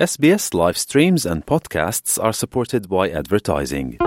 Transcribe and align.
SBS 0.00 0.54
live 0.54 0.78
streams 0.78 1.26
and 1.26 1.44
podcasts 1.44 2.18
are 2.18 2.32
supported 2.32 2.88
by 2.88 3.10
advertising. 3.10 3.98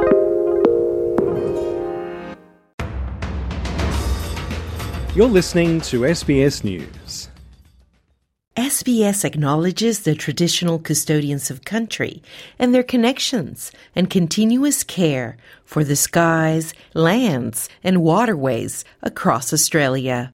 You're 5.13 5.27
listening 5.29 5.81
to 5.81 5.99
SBS 5.99 6.63
News. 6.63 7.29
SBS 8.57 9.23
acknowledges 9.23 9.99
the 9.99 10.15
traditional 10.15 10.79
custodians 10.79 11.51
of 11.51 11.63
country 11.63 12.23
and 12.57 12.73
their 12.73 12.81
connections 12.81 13.71
and 13.95 14.09
continuous 14.09 14.83
care 14.83 15.37
for 15.63 15.83
the 15.83 15.95
skies, 15.95 16.73
lands, 16.95 17.69
and 17.83 18.01
waterways 18.01 18.83
across 19.03 19.53
Australia. 19.53 20.33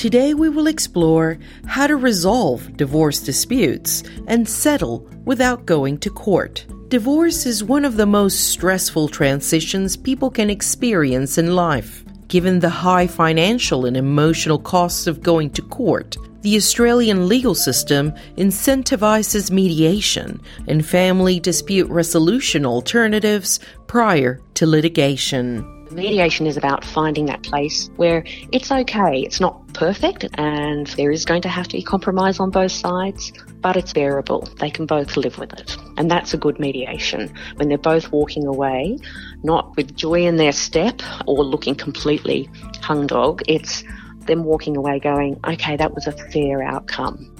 Today 0.00 0.32
we 0.32 0.48
will 0.48 0.66
explore 0.66 1.38
how 1.66 1.86
to 1.86 1.94
resolve 1.94 2.74
divorce 2.74 3.20
disputes 3.20 4.02
and 4.28 4.48
settle 4.48 5.06
without 5.26 5.66
going 5.66 5.98
to 5.98 6.08
court. 6.08 6.64
Divorce 6.88 7.44
is 7.44 7.62
one 7.62 7.84
of 7.84 7.98
the 7.98 8.06
most 8.06 8.48
stressful 8.48 9.08
transitions 9.08 9.98
people 9.98 10.30
can 10.30 10.48
experience 10.48 11.36
in 11.36 11.54
life. 11.54 12.02
Given 12.28 12.60
the 12.60 12.70
high 12.70 13.08
financial 13.08 13.84
and 13.84 13.94
emotional 13.94 14.58
costs 14.58 15.06
of 15.06 15.22
going 15.22 15.50
to 15.50 15.60
court, 15.60 16.16
the 16.40 16.56
Australian 16.56 17.28
legal 17.28 17.54
system 17.54 18.12
incentivizes 18.38 19.50
mediation 19.50 20.40
and 20.66 20.86
family 20.86 21.38
dispute 21.38 21.90
resolution 21.90 22.64
alternatives 22.64 23.60
prior 23.86 24.40
to 24.54 24.66
litigation. 24.66 25.76
Mediation 25.90 26.46
is 26.46 26.56
about 26.56 26.84
finding 26.84 27.26
that 27.26 27.42
place 27.42 27.90
where 27.96 28.24
it's 28.52 28.70
okay, 28.70 29.22
it's 29.22 29.40
not 29.40 29.69
perfect, 29.80 30.26
and 30.34 30.88
there 30.88 31.10
is 31.10 31.24
going 31.24 31.40
to 31.40 31.48
have 31.48 31.66
to 31.66 31.78
be 31.78 31.82
compromise 31.82 32.38
on 32.38 32.50
both 32.50 32.70
sides, 32.70 33.32
but 33.62 33.78
it's 33.78 33.94
bearable. 33.94 34.42
They 34.58 34.68
can 34.68 34.84
both 34.84 35.16
live 35.16 35.38
with 35.38 35.54
it. 35.54 35.74
And 35.96 36.10
that's 36.10 36.34
a 36.34 36.36
good 36.36 36.60
mediation 36.60 37.32
when 37.56 37.70
they're 37.70 37.78
both 37.78 38.12
walking 38.12 38.46
away, 38.46 38.98
not 39.42 39.74
with 39.78 39.96
joy 39.96 40.26
in 40.26 40.36
their 40.36 40.52
step 40.52 41.00
or 41.26 41.42
looking 41.42 41.74
completely 41.74 42.46
hung 42.82 43.06
dog. 43.06 43.40
It's 43.48 43.82
them 44.26 44.44
walking 44.44 44.76
away 44.76 45.00
going, 45.00 45.40
okay, 45.46 45.78
that 45.78 45.94
was 45.94 46.06
a 46.06 46.12
fair 46.12 46.62
outcome. 46.62 47.34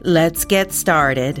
Let's 0.00 0.44
get 0.44 0.72
started. 0.72 1.36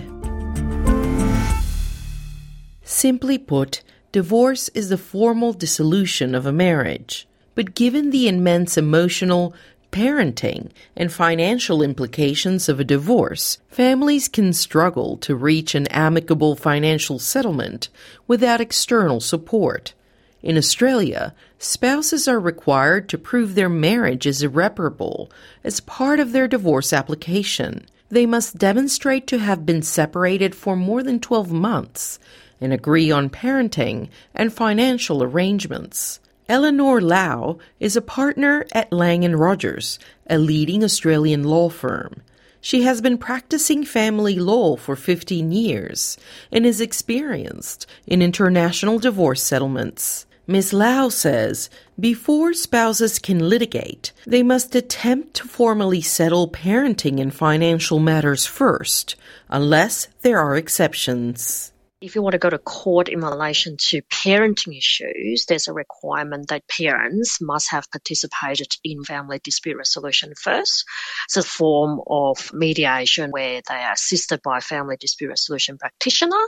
Simply 2.84 3.36
put, 3.36 3.82
divorce 4.12 4.68
is 4.68 4.90
the 4.90 4.98
formal 4.98 5.52
dissolution 5.52 6.36
of 6.36 6.46
a 6.46 6.52
marriage. 6.52 7.26
But 7.56 7.74
given 7.74 8.10
the 8.10 8.28
immense 8.28 8.76
emotional, 8.76 9.54
parenting, 9.96 10.68
and 10.94 11.10
financial 11.10 11.80
implications 11.80 12.68
of 12.68 12.78
a 12.78 12.84
divorce, 12.84 13.56
families 13.70 14.28
can 14.28 14.52
struggle 14.52 15.16
to 15.16 15.34
reach 15.34 15.74
an 15.74 15.86
amicable 15.86 16.54
financial 16.54 17.18
settlement 17.18 17.88
without 18.26 18.60
external 18.60 19.20
support. 19.20 19.94
In 20.42 20.58
Australia, 20.58 21.34
spouses 21.58 22.28
are 22.28 22.38
required 22.38 23.08
to 23.08 23.16
prove 23.16 23.54
their 23.54 23.70
marriage 23.70 24.26
is 24.26 24.42
irreparable 24.42 25.30
as 25.64 25.80
part 25.80 26.20
of 26.20 26.32
their 26.32 26.46
divorce 26.46 26.92
application. 26.92 27.86
They 28.10 28.26
must 28.26 28.58
demonstrate 28.58 29.26
to 29.28 29.38
have 29.38 29.64
been 29.64 29.80
separated 29.80 30.54
for 30.54 30.76
more 30.76 31.02
than 31.02 31.20
12 31.20 31.50
months 31.50 32.18
and 32.60 32.70
agree 32.70 33.10
on 33.10 33.30
parenting 33.30 34.10
and 34.34 34.52
financial 34.52 35.22
arrangements. 35.22 36.20
Eleanor 36.48 37.00
Lau 37.00 37.58
is 37.80 37.96
a 37.96 38.00
partner 38.00 38.64
at 38.70 38.92
Lang 38.92 39.28
& 39.32 39.36
Rogers, 39.36 39.98
a 40.30 40.38
leading 40.38 40.84
Australian 40.84 41.42
law 41.42 41.68
firm. 41.68 42.22
She 42.60 42.82
has 42.82 43.00
been 43.00 43.18
practicing 43.18 43.84
family 43.84 44.36
law 44.36 44.76
for 44.76 44.94
15 44.94 45.50
years 45.50 46.16
and 46.52 46.64
is 46.64 46.80
experienced 46.80 47.86
in 48.06 48.22
international 48.22 49.00
divorce 49.00 49.42
settlements. 49.42 50.26
Ms. 50.46 50.72
Lau 50.72 51.08
says 51.08 51.68
before 51.98 52.54
spouses 52.54 53.18
can 53.18 53.48
litigate, 53.48 54.12
they 54.24 54.44
must 54.44 54.76
attempt 54.76 55.34
to 55.34 55.48
formally 55.48 56.00
settle 56.00 56.48
parenting 56.48 57.20
and 57.20 57.34
financial 57.34 57.98
matters 57.98 58.46
first, 58.46 59.16
unless 59.48 60.06
there 60.22 60.38
are 60.38 60.56
exceptions. 60.56 61.72
If 62.06 62.14
you 62.14 62.22
want 62.22 62.34
to 62.34 62.38
go 62.38 62.50
to 62.50 62.58
court 62.58 63.08
in 63.08 63.20
relation 63.20 63.76
to 63.88 64.00
parenting 64.02 64.78
issues, 64.78 65.46
there's 65.46 65.66
a 65.66 65.72
requirement 65.72 66.50
that 66.50 66.68
parents 66.68 67.40
must 67.40 67.72
have 67.72 67.90
participated 67.90 68.68
in 68.84 69.02
family 69.02 69.40
dispute 69.42 69.76
resolution 69.76 70.32
first. 70.40 70.84
It's 71.24 71.36
a 71.36 71.42
form 71.42 72.00
of 72.06 72.52
mediation 72.54 73.32
where 73.32 73.60
they 73.68 73.74
are 73.74 73.94
assisted 73.94 74.40
by 74.40 74.58
a 74.58 74.60
family 74.60 74.96
dispute 75.00 75.30
resolution 75.30 75.78
practitioner 75.78 76.46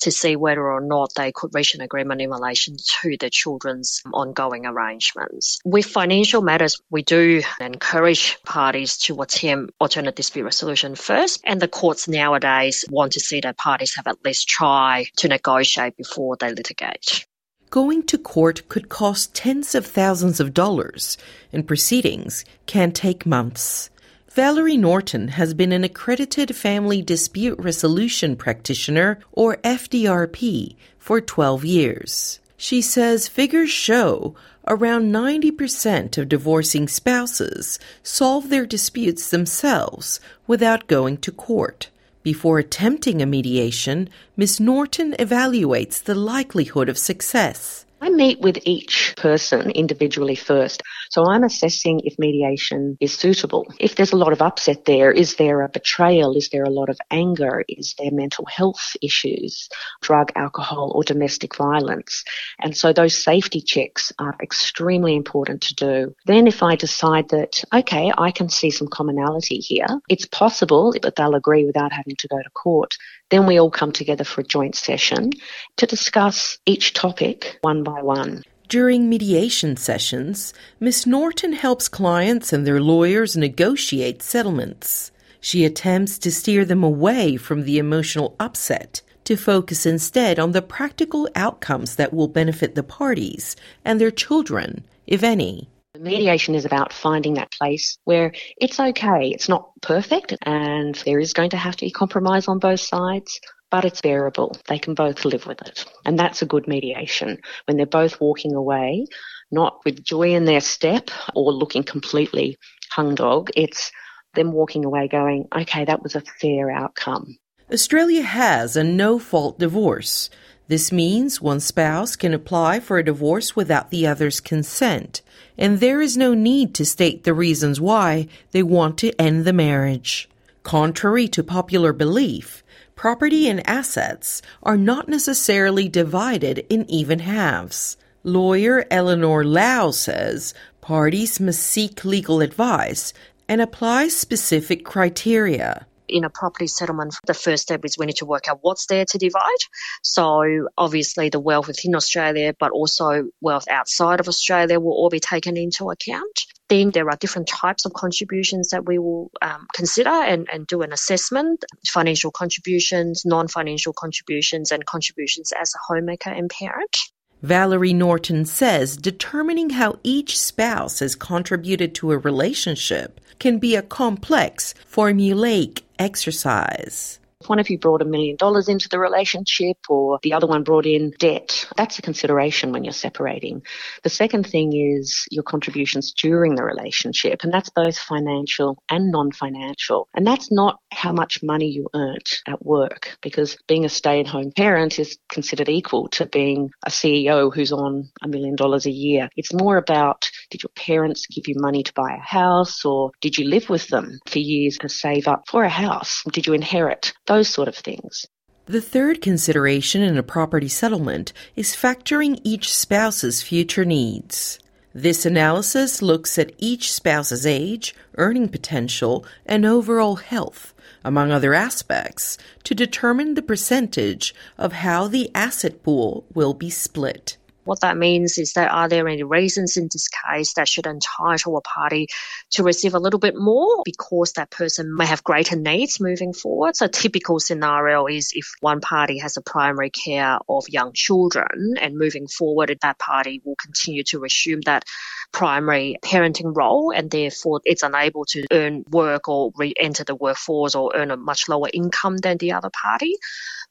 to 0.00 0.10
see 0.10 0.34
whether 0.34 0.68
or 0.68 0.80
not 0.80 1.12
they 1.14 1.30
could 1.30 1.54
reach 1.54 1.76
an 1.76 1.82
agreement 1.82 2.20
in 2.20 2.28
relation 2.28 2.74
to 3.02 3.16
the 3.20 3.30
children's 3.30 4.02
ongoing 4.12 4.66
arrangements. 4.66 5.60
With 5.64 5.86
financial 5.86 6.42
matters, 6.42 6.82
we 6.90 7.04
do 7.04 7.42
encourage 7.60 8.42
parties 8.42 8.98
to 9.02 9.22
attempt 9.22 9.72
alternate 9.78 10.16
dispute 10.16 10.42
resolution 10.42 10.96
first, 10.96 11.42
and 11.44 11.62
the 11.62 11.68
courts 11.68 12.08
nowadays 12.08 12.84
want 12.90 13.12
to 13.12 13.20
see 13.20 13.38
that 13.42 13.56
parties 13.56 13.94
have 13.94 14.08
at 14.08 14.24
least 14.24 14.48
tried 14.48 14.95
to 15.16 15.28
negotiate 15.28 15.96
before 15.96 16.36
they 16.36 16.52
litigate. 16.52 17.26
Going 17.70 18.04
to 18.04 18.18
court 18.18 18.68
could 18.68 18.88
cost 18.88 19.34
tens 19.34 19.74
of 19.74 19.84
thousands 19.84 20.40
of 20.40 20.54
dollars, 20.54 21.18
and 21.52 21.66
proceedings 21.66 22.44
can 22.66 22.92
take 22.92 23.26
months. 23.26 23.90
Valerie 24.30 24.76
Norton 24.76 25.28
has 25.28 25.54
been 25.54 25.72
an 25.72 25.82
accredited 25.82 26.54
family 26.54 27.02
dispute 27.02 27.58
resolution 27.58 28.36
practitioner, 28.36 29.18
or 29.32 29.56
FDRP, 29.58 30.76
for 30.98 31.20
12 31.20 31.64
years. 31.64 32.38
She 32.56 32.80
says 32.82 33.28
figures 33.28 33.70
show 33.70 34.34
around 34.66 35.12
90% 35.12 36.18
of 36.18 36.28
divorcing 36.28 36.88
spouses 36.88 37.78
solve 38.02 38.48
their 38.48 38.66
disputes 38.66 39.30
themselves 39.30 40.20
without 40.46 40.86
going 40.86 41.18
to 41.18 41.32
court. 41.32 41.90
Before 42.26 42.58
attempting 42.58 43.22
a 43.22 43.24
mediation, 43.24 44.08
Ms. 44.36 44.58
Norton 44.58 45.14
evaluates 45.16 46.02
the 46.02 46.16
likelihood 46.16 46.88
of 46.88 46.98
success. 46.98 47.85
I 48.00 48.10
meet 48.10 48.40
with 48.40 48.58
each 48.64 49.14
person 49.16 49.70
individually 49.70 50.34
first. 50.34 50.82
So 51.10 51.24
I'm 51.24 51.44
assessing 51.44 52.00
if 52.04 52.18
mediation 52.18 52.98
is 53.00 53.16
suitable. 53.16 53.66
If 53.80 53.96
there's 53.96 54.12
a 54.12 54.16
lot 54.16 54.32
of 54.32 54.42
upset 54.42 54.84
there, 54.84 55.10
is 55.10 55.36
there 55.36 55.62
a 55.62 55.68
betrayal? 55.68 56.36
Is 56.36 56.50
there 56.50 56.64
a 56.64 56.70
lot 56.70 56.90
of 56.90 56.98
anger? 57.10 57.64
Is 57.68 57.94
there 57.98 58.10
mental 58.10 58.44
health 58.46 58.96
issues, 59.00 59.68
drug, 60.02 60.30
alcohol, 60.34 60.92
or 60.94 61.04
domestic 61.04 61.56
violence? 61.56 62.24
And 62.60 62.76
so 62.76 62.92
those 62.92 63.22
safety 63.22 63.60
checks 63.62 64.12
are 64.18 64.36
extremely 64.42 65.16
important 65.16 65.62
to 65.62 65.74
do. 65.74 66.14
Then 66.26 66.46
if 66.46 66.62
I 66.62 66.76
decide 66.76 67.30
that, 67.30 67.64
okay, 67.72 68.12
I 68.18 68.30
can 68.30 68.50
see 68.50 68.70
some 68.70 68.88
commonality 68.88 69.56
here, 69.56 69.86
it's 70.08 70.26
possible 70.26 70.92
that 71.02 71.16
they'll 71.16 71.34
agree 71.34 71.64
without 71.64 71.92
having 71.92 72.16
to 72.16 72.28
go 72.28 72.36
to 72.42 72.50
court. 72.50 72.96
Then 73.30 73.46
we 73.46 73.58
all 73.58 73.70
come 73.70 73.92
together 73.92 74.24
for 74.24 74.42
a 74.42 74.44
joint 74.44 74.76
session 74.76 75.30
to 75.78 75.86
discuss 75.86 76.58
each 76.64 76.92
topic 76.92 77.58
one 77.62 77.82
by 77.82 78.02
one. 78.02 78.42
During 78.68 79.08
mediation 79.08 79.76
sessions, 79.76 80.54
Ms. 80.80 81.06
Norton 81.06 81.52
helps 81.52 81.88
clients 81.88 82.52
and 82.52 82.66
their 82.66 82.80
lawyers 82.80 83.36
negotiate 83.36 84.22
settlements. 84.22 85.10
She 85.40 85.64
attempts 85.64 86.18
to 86.18 86.32
steer 86.32 86.64
them 86.64 86.82
away 86.82 87.36
from 87.36 87.64
the 87.64 87.78
emotional 87.78 88.34
upset 88.40 89.02
to 89.24 89.36
focus 89.36 89.86
instead 89.86 90.38
on 90.38 90.52
the 90.52 90.62
practical 90.62 91.28
outcomes 91.34 91.96
that 91.96 92.12
will 92.12 92.28
benefit 92.28 92.74
the 92.74 92.82
parties 92.82 93.56
and 93.84 94.00
their 94.00 94.10
children, 94.10 94.84
if 95.06 95.22
any. 95.22 95.68
Mediation 96.00 96.54
is 96.54 96.64
about 96.64 96.92
finding 96.92 97.34
that 97.34 97.52
place 97.52 97.98
where 98.04 98.32
it's 98.56 98.78
okay, 98.78 99.30
it's 99.30 99.48
not 99.48 99.70
perfect, 99.80 100.34
and 100.42 100.94
there 101.04 101.18
is 101.18 101.32
going 101.32 101.50
to 101.50 101.56
have 101.56 101.76
to 101.76 101.84
be 101.84 101.90
compromise 101.90 102.48
on 102.48 102.58
both 102.58 102.80
sides, 102.80 103.40
but 103.70 103.84
it's 103.84 104.00
bearable. 104.00 104.56
They 104.68 104.78
can 104.78 104.94
both 104.94 105.24
live 105.24 105.46
with 105.46 105.60
it. 105.62 105.84
And 106.04 106.18
that's 106.18 106.42
a 106.42 106.46
good 106.46 106.68
mediation 106.68 107.38
when 107.66 107.76
they're 107.76 107.86
both 107.86 108.20
walking 108.20 108.54
away, 108.54 109.06
not 109.50 109.80
with 109.84 110.04
joy 110.04 110.34
in 110.34 110.44
their 110.44 110.60
step 110.60 111.10
or 111.34 111.52
looking 111.52 111.82
completely 111.82 112.58
hung 112.90 113.14
dog. 113.14 113.50
It's 113.56 113.90
them 114.34 114.52
walking 114.52 114.84
away 114.84 115.08
going, 115.08 115.48
okay, 115.54 115.84
that 115.84 116.02
was 116.02 116.14
a 116.14 116.20
fair 116.40 116.70
outcome. 116.70 117.36
Australia 117.72 118.22
has 118.22 118.76
a 118.76 118.84
no 118.84 119.18
fault 119.18 119.58
divorce. 119.58 120.30
This 120.68 120.90
means 120.90 121.40
one 121.40 121.60
spouse 121.60 122.16
can 122.16 122.34
apply 122.34 122.80
for 122.80 122.98
a 122.98 123.04
divorce 123.04 123.54
without 123.54 123.90
the 123.90 124.06
other's 124.06 124.40
consent, 124.40 125.22
and 125.56 125.78
there 125.78 126.00
is 126.00 126.16
no 126.16 126.34
need 126.34 126.74
to 126.74 126.84
state 126.84 127.22
the 127.22 127.34
reasons 127.34 127.80
why 127.80 128.26
they 128.50 128.64
want 128.64 128.98
to 128.98 129.12
end 129.20 129.44
the 129.44 129.52
marriage. 129.52 130.28
Contrary 130.64 131.28
to 131.28 131.44
popular 131.44 131.92
belief, 131.92 132.64
property 132.96 133.48
and 133.48 133.64
assets 133.68 134.42
are 134.64 134.76
not 134.76 135.08
necessarily 135.08 135.88
divided 135.88 136.66
in 136.68 136.90
even 136.90 137.20
halves. 137.20 137.96
Lawyer 138.24 138.84
Eleanor 138.90 139.44
Lau 139.44 139.92
says 139.92 140.52
parties 140.80 141.38
must 141.38 141.62
seek 141.62 142.04
legal 142.04 142.40
advice 142.40 143.12
and 143.48 143.60
apply 143.60 144.08
specific 144.08 144.84
criteria 144.84 145.86
in 146.08 146.24
a 146.24 146.30
property 146.30 146.66
settlement, 146.66 147.14
the 147.26 147.34
first 147.34 147.62
step 147.62 147.84
is 147.84 147.96
we 147.98 148.06
need 148.06 148.16
to 148.16 148.26
work 148.26 148.48
out 148.48 148.58
what's 148.62 148.86
there 148.86 149.04
to 149.04 149.18
divide. 149.18 149.62
So 150.02 150.68
obviously 150.76 151.28
the 151.28 151.40
wealth 151.40 151.68
within 151.68 151.94
Australia, 151.94 152.54
but 152.58 152.70
also 152.70 153.28
wealth 153.40 153.66
outside 153.68 154.20
of 154.20 154.28
Australia 154.28 154.80
will 154.80 154.92
all 154.92 155.10
be 155.10 155.20
taken 155.20 155.56
into 155.56 155.90
account. 155.90 156.46
Then 156.68 156.90
there 156.90 157.08
are 157.08 157.16
different 157.16 157.48
types 157.48 157.84
of 157.84 157.92
contributions 157.92 158.70
that 158.70 158.84
we 158.84 158.98
will 158.98 159.30
um, 159.40 159.66
consider 159.72 160.10
and, 160.10 160.48
and 160.52 160.66
do 160.66 160.82
an 160.82 160.92
assessment 160.92 161.64
financial 161.86 162.32
contributions, 162.32 163.22
non 163.24 163.46
financial 163.46 163.92
contributions, 163.92 164.72
and 164.72 164.84
contributions 164.84 165.52
as 165.52 165.72
a 165.74 165.78
homemaker 165.86 166.30
and 166.30 166.50
parent. 166.50 166.96
Valerie 167.46 167.94
Norton 167.94 168.44
says 168.44 168.96
determining 168.96 169.70
how 169.70 170.00
each 170.02 170.36
spouse 170.36 170.98
has 170.98 171.14
contributed 171.14 171.94
to 171.94 172.10
a 172.10 172.18
relationship 172.18 173.20
can 173.38 173.60
be 173.60 173.76
a 173.76 173.82
complex, 173.82 174.74
formulaic 174.90 175.82
exercise 175.96 177.20
one 177.48 177.58
of 177.58 177.70
you 177.70 177.78
brought 177.78 178.02
a 178.02 178.04
million 178.04 178.36
dollars 178.36 178.68
into 178.68 178.88
the 178.88 178.98
relationship 178.98 179.76
or 179.88 180.18
the 180.22 180.32
other 180.32 180.46
one 180.46 180.62
brought 180.62 180.86
in 180.86 181.12
debt, 181.18 181.66
that's 181.76 181.98
a 181.98 182.02
consideration 182.02 182.72
when 182.72 182.84
you're 182.84 182.92
separating. 182.92 183.62
The 184.02 184.10
second 184.10 184.46
thing 184.46 184.72
is 184.74 185.26
your 185.30 185.42
contributions 185.42 186.12
during 186.12 186.54
the 186.54 186.64
relationship, 186.64 187.42
and 187.42 187.52
that's 187.52 187.70
both 187.70 187.98
financial 187.98 188.82
and 188.90 189.10
non-financial. 189.10 190.08
And 190.14 190.26
that's 190.26 190.50
not 190.50 190.80
how 190.92 191.12
much 191.12 191.42
money 191.42 191.68
you 191.68 191.88
earned 191.94 192.26
at 192.46 192.64
work, 192.64 193.16
because 193.22 193.56
being 193.66 193.84
a 193.84 193.88
stay-at-home 193.88 194.52
parent 194.52 194.98
is 194.98 195.18
considered 195.28 195.68
equal 195.68 196.08
to 196.08 196.26
being 196.26 196.70
a 196.84 196.90
CEO 196.90 197.52
who's 197.54 197.72
on 197.72 198.08
a 198.22 198.28
million 198.28 198.56
dollars 198.56 198.86
a 198.86 198.90
year. 198.90 199.28
It's 199.36 199.52
more 199.52 199.76
about 199.76 200.30
did 200.50 200.62
your 200.62 200.70
parents 200.76 201.26
give 201.26 201.48
you 201.48 201.54
money 201.58 201.82
to 201.82 201.92
buy 201.94 202.14
a 202.14 202.20
house 202.20 202.84
or 202.84 203.10
did 203.20 203.38
you 203.38 203.48
live 203.48 203.68
with 203.68 203.88
them 203.88 204.18
for 204.26 204.38
years 204.38 204.78
to 204.78 204.88
save 204.88 205.28
up 205.28 205.44
for 205.48 205.64
a 205.64 205.68
house? 205.68 206.22
Did 206.32 206.46
you 206.46 206.52
inherit? 206.52 207.12
those 207.26 207.35
sort 207.42 207.68
of 207.68 207.76
things. 207.76 208.26
The 208.66 208.80
third 208.80 209.20
consideration 209.20 210.02
in 210.02 210.18
a 210.18 210.24
property 210.24 210.68
settlement 210.68 211.32
is 211.54 211.76
factoring 211.76 212.40
each 212.42 212.74
spouse's 212.74 213.40
future 213.40 213.84
needs. 213.84 214.58
This 214.92 215.24
analysis 215.24 216.02
looks 216.02 216.38
at 216.38 216.52
each 216.58 216.92
spouse's 216.92 217.46
age, 217.46 217.94
earning 218.16 218.48
potential, 218.48 219.24
and 219.44 219.64
overall 219.64 220.16
health, 220.16 220.74
among 221.04 221.30
other 221.30 221.54
aspects, 221.54 222.38
to 222.64 222.74
determine 222.74 223.34
the 223.34 223.42
percentage 223.42 224.34
of 224.58 224.72
how 224.72 225.06
the 225.06 225.30
asset 225.34 225.82
pool 225.82 226.24
will 226.34 226.54
be 226.54 226.70
split. 226.70 227.36
What 227.66 227.80
that 227.80 227.96
means 227.96 228.38
is 228.38 228.52
that 228.52 228.70
are 228.70 228.88
there 228.88 229.08
any 229.08 229.24
reasons 229.24 229.76
in 229.76 229.88
this 229.92 230.08
case 230.08 230.54
that 230.54 230.68
should 230.68 230.86
entitle 230.86 231.56
a 231.56 231.60
party 231.60 232.06
to 232.52 232.62
receive 232.62 232.94
a 232.94 233.00
little 233.00 233.18
bit 233.18 233.34
more 233.36 233.82
because 233.84 234.32
that 234.32 234.50
person 234.50 234.94
may 234.94 235.06
have 235.06 235.24
greater 235.24 235.56
needs 235.56 236.00
moving 236.00 236.32
forward? 236.32 236.76
So, 236.76 236.86
typical 236.86 237.40
scenario 237.40 238.06
is 238.06 238.30
if 238.34 238.52
one 238.60 238.80
party 238.80 239.18
has 239.18 239.36
a 239.36 239.42
primary 239.42 239.90
care 239.90 240.38
of 240.48 240.68
young 240.68 240.92
children 240.94 241.74
and 241.80 241.98
moving 241.98 242.28
forward, 242.28 242.76
that 242.82 242.98
party 242.98 243.42
will 243.44 243.56
continue 243.56 244.04
to 244.04 244.24
assume 244.24 244.60
that 244.62 244.84
primary 245.32 245.96
parenting 246.02 246.56
role 246.56 246.92
and 246.94 247.10
therefore 247.10 247.60
it's 247.64 247.82
unable 247.82 248.24
to 248.26 248.44
earn 248.52 248.84
work 248.88 249.28
or 249.28 249.50
re 249.56 249.74
enter 249.76 250.04
the 250.04 250.14
workforce 250.14 250.74
or 250.74 250.92
earn 250.94 251.10
a 251.10 251.16
much 251.16 251.48
lower 251.48 251.68
income 251.72 252.16
than 252.16 252.38
the 252.38 252.52
other 252.52 252.70
party 252.70 253.16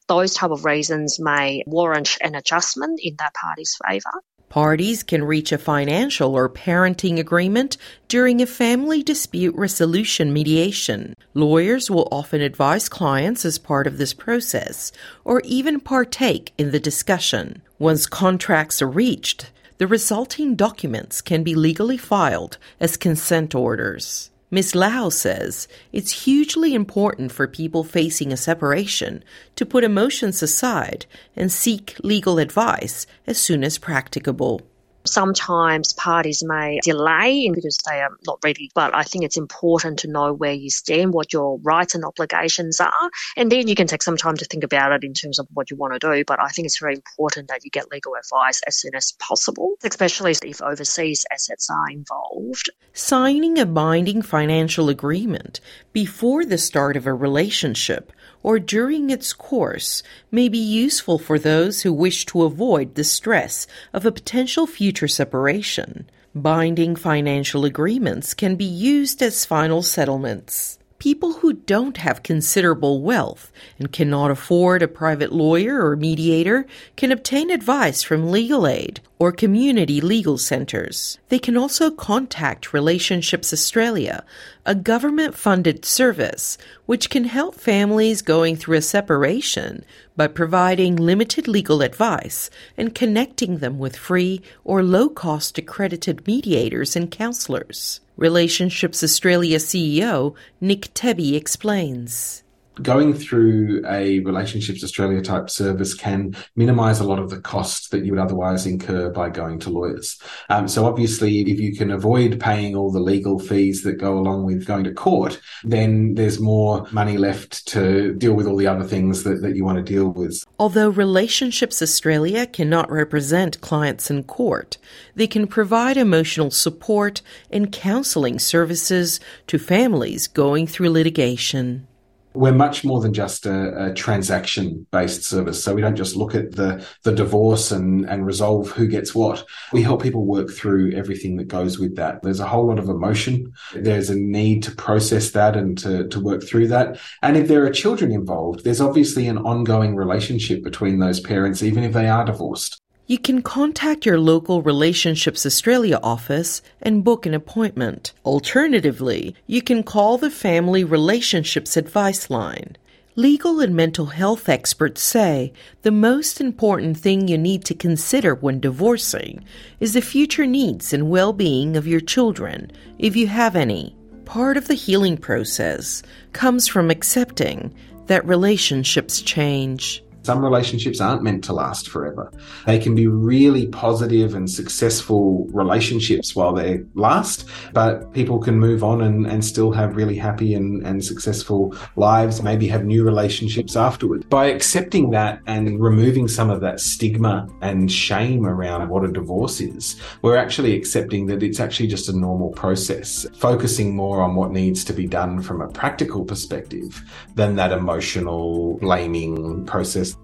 those 0.08 0.34
type 0.34 0.52
of 0.52 0.66
reasons 0.66 1.20
may 1.20 1.64
warrant 1.66 2.18
an 2.22 2.36
adjustment 2.36 3.00
in 3.04 3.16
that 3.18 3.34
party's 3.34 3.78
favour. 3.88 4.22
Parties 4.50 5.04
can 5.04 5.24
reach 5.24 5.52
a 5.52 5.58
financial 5.58 6.36
or 6.36 6.48
parenting 6.48 7.20
agreement 7.20 7.78
during 8.08 8.42
a 8.42 8.46
family 8.46 9.02
dispute 9.04 9.56
resolution 9.56 10.32
mediation. 10.32 11.16
Lawyers 11.34 11.90
will 11.90 12.08
often 12.12 12.42
advise 12.42 12.88
clients 12.88 13.44
as 13.44 13.58
part 13.58 13.88
of 13.88 13.98
this 13.98 14.14
process 14.14 14.92
or 15.26 15.42
even 15.44 15.80
partake 15.80 16.54
in 16.58 16.72
the 16.72 16.80
discussion. 16.80 17.62
Once 17.80 18.06
contracts 18.06 18.82
are 18.82 18.88
reached, 18.88 19.52
the 19.78 19.88
resulting 19.88 20.56
documents 20.56 21.22
can 21.22 21.44
be 21.44 21.56
legally 21.56 21.98
filed 21.98 22.58
as 22.80 22.96
consent 22.96 23.54
orders. 23.54 24.30
Ms. 24.52 24.76
Lau 24.76 25.10
says 25.10 25.68
it's 25.92 26.24
hugely 26.24 26.74
important 26.74 27.32
for 27.32 27.48
people 27.48 27.84
facing 27.84 28.32
a 28.32 28.38
separation 28.38 29.24
to 29.56 29.66
put 29.66 29.84
emotions 29.84 30.44
aside 30.44 31.06
and 31.36 31.52
seek 31.52 31.96
legal 32.04 32.38
advice 32.38 33.08
as 33.26 33.38
soon 33.38 33.64
as 33.64 33.78
practicable. 33.78 34.62
Sometimes 35.06 35.94
parties 35.94 36.44
may 36.46 36.80
delay 36.84 37.50
because 37.54 37.78
they 37.90 38.02
are 38.02 38.12
not 38.26 38.40
ready, 38.44 38.72
but 38.74 38.94
I 38.94 39.04
think 39.04 39.24
it's 39.24 39.38
important 39.38 40.00
to 40.00 40.08
know 40.08 40.34
where 40.34 40.54
you 40.54 40.70
stand, 40.70 41.14
what 41.14 41.32
your 41.32 41.60
rights 41.60 41.96
and 41.96 42.04
obligations 42.04 42.80
are, 42.80 43.10
and 43.38 43.52
then 43.52 43.68
you 43.68 43.76
can 43.76 43.88
take 43.88 44.04
some 44.04 44.18
time 44.18 44.38
to 44.38 44.46
think 44.46 44.64
about 44.64 44.92
it 44.92 45.04
in 45.04 45.14
terms 45.14 45.40
of 45.40 45.48
what 45.54 45.70
you 45.70 45.78
want 45.78 45.94
to 45.94 46.00
do. 46.00 46.24
But 46.26 46.40
I 46.40 46.50
think 46.50 46.66
it's 46.66 46.80
very 46.80 46.96
important 46.96 47.50
that 47.50 47.64
you 47.64 47.72
get 47.72 47.92
legal 47.92 48.14
advice 48.16 48.62
as 48.68 48.80
soon 48.80 48.96
as 48.96 49.14
possible, 49.14 49.76
especially 49.84 50.36
if 50.44 50.62
overseas 50.62 51.26
assets 51.32 51.70
are 51.70 51.90
involved. 51.90 52.70
Signing 52.94 53.60
a 53.60 53.66
binding 53.66 54.22
financial 54.22 54.90
agreement 54.90 55.60
before 55.94 56.46
the 56.46 56.58
start 56.58 56.98
of 56.98 57.06
a 57.06 57.14
relationship 57.14 58.12
or 58.46 58.60
during 58.60 59.10
its 59.10 59.34
course 59.34 60.04
may 60.30 60.48
be 60.48 60.60
useful 60.60 61.18
for 61.18 61.40
those 61.40 61.82
who 61.82 61.92
wish 61.92 62.28
to 62.28 62.44
avoid 62.44 62.94
the 62.94 63.04
stress 63.04 63.66
of 63.92 64.06
a 64.06 64.12
potential 64.12 64.68
future 64.68 65.08
separation. 65.08 66.08
Binding 66.36 66.96
financial 66.96 67.66
agreements 67.66 68.36
can 68.36 68.56
be 68.56 68.66
used 68.66 69.24
as 69.24 69.46
final 69.46 69.82
settlements. 69.82 70.78
People 71.00 71.34
who 71.34 71.54
don't 71.54 71.98
have 71.98 72.22
considerable 72.22 73.02
wealth 73.02 73.52
and 73.80 73.92
cannot 73.92 74.30
afford 74.30 74.84
a 74.84 74.88
private 74.88 75.32
lawyer 75.32 75.84
or 75.84 75.96
mediator 75.96 76.68
can 76.96 77.12
obtain 77.12 77.50
advice 77.50 78.04
from 78.04 78.32
legal 78.32 78.68
aid 78.68 79.02
or 79.18 79.32
community 79.32 80.00
legal 80.00 80.38
centres. 80.38 81.18
They 81.30 81.40
can 81.40 81.58
also 81.58 81.90
contact 81.90 82.74
Relationships 82.74 83.52
Australia, 83.52 84.24
a 84.66 84.74
government 84.74 85.36
funded 85.36 85.86
service 85.86 86.58
which 86.86 87.10
can 87.10 87.26
help 87.26 87.56
families 87.56 88.22
going 88.22 88.56
through 88.56 88.78
a 88.78 88.82
separation 88.82 89.84
by 90.16 90.28
providing 90.28 90.96
limited 90.96 91.48
legal 91.48 91.82
advice 91.82 92.50
and 92.78 92.96
connecting 92.96 93.58
them 93.58 93.78
with 93.78 93.96
free 93.96 94.42
or 94.64 94.82
low 94.82 95.10
cost 95.10 95.58
accredited 95.58 96.26
mediators 96.26 96.96
and 96.96 97.12
counsellors. 97.12 98.00
Relationships 98.18 99.04
Australia 99.04 99.58
CEO 99.58 100.36
Nick 100.62 100.94
Tebbey 100.94 101.36
explains 101.36 102.44
going 102.82 103.14
through 103.14 103.84
a 103.88 104.20
relationships 104.20 104.84
australia 104.84 105.22
type 105.22 105.50
service 105.50 105.94
can 105.94 106.36
minimize 106.56 107.00
a 107.00 107.04
lot 107.04 107.20
of 107.20 107.30
the 107.30 107.40
costs 107.40 107.90
that 107.90 108.06
you 108.06 108.12
would 108.12 108.20
otherwise 108.20 108.66
incur 108.66 109.10
by 109.10 109.30
going 109.30 109.60
to 109.60 109.70
lawyers. 109.70 110.20
Um, 110.50 110.68
so 110.68 110.86
obviously 110.86 111.42
if 111.42 111.60
you 111.60 111.76
can 111.76 111.92
avoid 111.92 112.40
paying 112.40 112.76
all 112.76 112.92
the 112.92 113.00
legal 113.00 113.40
fees 113.40 113.84
that 113.84 113.94
go 113.94 114.18
along 114.18 114.46
with 114.46 114.66
going 114.66 114.84
to 114.84 114.94
court 114.94 115.40
then 115.64 116.16
there's 116.16 116.40
more 116.40 116.88
money 116.92 117.18
left 117.18 117.68
to 117.68 118.14
deal 118.14 118.34
with 118.34 118.48
all 118.48 118.58
the 118.58 118.68
other 118.68 118.84
things 118.84 119.24
that, 119.24 119.42
that 119.42 119.56
you 119.56 119.64
want 119.64 119.78
to 119.78 119.84
deal 119.84 120.10
with. 120.10 120.44
Although 120.60 120.90
relationships 120.90 121.82
australia 121.82 122.46
cannot 122.46 122.92
represent 122.92 123.62
clients 123.62 124.10
in 124.10 124.24
court 124.24 124.78
they 125.16 125.28
can 125.28 125.48
provide 125.48 125.98
emotional 125.98 126.52
support 126.52 127.22
and 127.50 127.72
counseling 127.72 128.40
services 128.40 129.20
to 129.48 129.58
families 129.58 130.28
going 130.28 130.68
through 130.68 130.90
litigation 130.90 131.88
We're 132.36 132.54
much 132.54 132.84
more 132.84 133.00
than 133.02 133.14
just 133.14 133.46
a, 133.46 133.88
a 133.88 133.94
transaction 133.94 134.86
based 134.92 135.24
service. 135.24 135.64
So 135.64 135.74
we 135.74 135.82
don't 135.82 135.96
just 135.96 136.16
look 136.16 136.36
at 136.36 136.52
the, 136.54 136.86
the 137.04 137.12
divorce 137.12 137.72
and, 137.72 138.06
and 138.10 138.26
resolve 138.26 138.72
who 138.72 138.88
gets 138.88 139.16
what. 139.16 139.46
We 139.72 139.82
help 139.82 140.04
people 140.04 140.26
work 140.26 140.52
through 140.52 140.94
everything 140.94 141.38
that 141.38 141.48
goes 141.48 141.80
with 141.80 141.96
that. 141.96 142.22
There's 142.22 142.40
a 142.40 142.48
whole 142.48 142.68
lot 142.68 142.80
of 142.80 142.90
emotion. 142.90 143.54
There's 143.74 144.10
a 144.10 144.16
need 144.16 144.64
to 144.64 144.72
process 144.72 145.32
that 145.32 145.56
and 145.56 145.78
to, 145.80 146.08
to 146.08 146.20
work 146.20 146.44
through 146.44 146.68
that. 146.70 147.00
And 147.22 147.38
if 147.38 147.48
there 147.48 147.66
are 147.66 147.72
children 147.72 148.12
involved, 148.12 148.64
there's 148.64 148.82
obviously 148.82 149.28
an 149.28 149.38
ongoing 149.40 149.96
relationship 149.96 150.64
between 150.64 151.00
those 151.00 151.20
parents, 151.20 151.64
even 151.64 151.84
if 151.84 151.94
they 151.94 152.08
are 152.08 152.26
divorced. 152.26 152.82
You 153.08 153.20
can 153.20 153.44
contact 153.44 154.08
your 154.08 154.20
local 154.20 154.64
Relationships 154.64 155.46
Australia 155.46 156.00
office 156.02 156.64
and 156.82 157.04
book 157.04 157.28
an 157.28 157.36
appointment. 157.36 158.14
Alternatively, 158.26 159.36
you 159.46 159.62
can 159.62 159.84
call 159.84 160.18
the 160.18 160.32
Family 160.32 160.84
Relationships 160.84 161.78
Advice 161.78 162.32
Line. 162.32 162.76
Legal 163.16 163.60
and 163.60 163.76
mental 163.76 164.08
health 164.08 164.50
experts 164.50 165.04
say 165.04 165.54
the 165.84 165.92
most 165.92 166.42
important 166.42 166.98
thing 166.98 167.28
you 167.28 167.38
need 167.38 167.64
to 167.66 167.76
consider 167.76 168.34
when 168.34 168.60
divorcing 168.60 169.46
is 169.80 169.94
the 169.94 170.02
future 170.02 170.48
needs 170.48 170.92
and 170.92 171.08
well 171.08 171.32
being 171.32 171.78
of 171.78 171.86
your 171.86 172.02
children, 172.02 172.72
if 172.98 173.16
you 173.16 173.28
have 173.28 173.56
any. 173.56 173.96
Part 174.26 174.58
of 174.58 174.68
the 174.68 174.74
healing 174.74 175.18
process 175.18 176.02
comes 176.34 176.68
from 176.68 176.90
accepting 176.90 177.72
that 178.08 178.26
relationships 178.26 179.22
change. 179.22 180.04
Some 180.26 180.44
relationships 180.44 181.00
aren't 181.00 181.22
meant 181.22 181.44
to 181.44 181.54
last 181.54 181.88
forever. 181.88 182.32
They 182.66 182.80
can 182.80 182.96
be 182.96 183.06
really 183.06 183.68
positive 183.68 184.34
and 184.34 184.50
successful 184.50 185.46
relationships 185.52 186.36
while 186.36 186.52
they 186.52 186.80
last, 186.96 187.48
but 187.74 188.12
people 188.12 188.40
can 188.40 188.58
move 188.58 188.84
on 188.84 189.04
and, 189.04 189.28
and 189.28 189.46
still 189.46 189.72
have 189.74 189.96
really 189.96 190.18
happy 190.18 190.56
and, 190.56 190.84
and 190.84 191.06
successful 191.06 191.76
lives, 191.96 192.42
maybe 192.42 192.68
have 192.70 192.86
new 192.86 193.04
relationships 193.04 193.76
afterwards. 193.76 194.26
By 194.26 194.46
accepting 194.46 195.12
that 195.12 195.42
and 195.46 195.80
removing 195.80 196.28
some 196.28 196.50
of 196.50 196.60
that 196.62 196.80
stigma 196.80 197.48
and 197.62 197.92
shame 197.92 198.48
around 198.48 198.90
what 198.90 199.06
a 199.06 199.12
divorce 199.12 199.62
is, 199.62 199.96
we're 200.24 200.38
actually 200.38 200.76
accepting 200.76 201.28
that 201.28 201.44
it's 201.44 201.60
actually 201.60 201.86
just 201.86 202.10
a 202.10 202.18
normal 202.18 202.50
process, 202.50 203.28
focusing 203.36 203.96
more 203.96 204.24
on 204.24 204.34
what 204.34 204.50
needs 204.50 204.84
to 204.86 204.94
be 204.94 205.06
done 205.06 205.40
from 205.44 205.62
a 205.62 205.68
practical 205.68 206.26
perspective 206.26 207.04
than 207.36 207.58
that 207.58 207.72
emotional 207.72 208.80
blaming 208.80 209.64
process. 209.68 210.15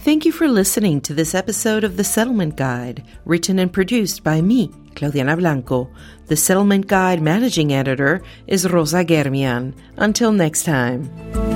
Thank 0.00 0.24
you 0.24 0.32
for 0.32 0.48
listening 0.48 1.00
to 1.02 1.12
this 1.12 1.34
episode 1.34 1.84
of 1.84 1.96
The 1.96 2.04
Settlement 2.04 2.56
Guide, 2.56 3.04
written 3.24 3.58
and 3.58 3.72
produced 3.72 4.22
by 4.22 4.40
me, 4.40 4.68
Claudianna 4.94 5.36
Blanco. 5.36 5.90
The 6.26 6.36
Settlement 6.36 6.86
Guide 6.86 7.20
managing 7.20 7.72
editor 7.72 8.22
is 8.46 8.70
Rosa 8.70 9.04
Germian. 9.04 9.74
Until 9.96 10.32
next 10.32 10.62
time. 10.62 11.47